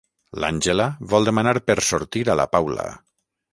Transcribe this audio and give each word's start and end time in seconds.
L'Àngela 0.43 0.87
vol 1.11 1.29
demanar 1.29 1.53
per 1.69 1.77
sortir 1.91 2.25
a 2.35 2.39
la 2.43 2.49
Paula. 2.57 2.91